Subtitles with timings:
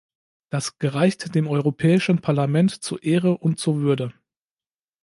[0.49, 4.11] Das gereicht dem Europäischen Parlament zur Ehre und zur Würde.